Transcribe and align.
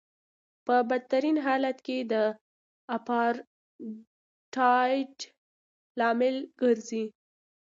په 0.65 0.75
بدترین 0.89 1.37
حالت 1.45 1.77
کې 1.85 1.97
د 2.11 2.13
اپارټایډ 2.97 5.15
لامل 5.99 6.35
ګرځي. 6.61 7.05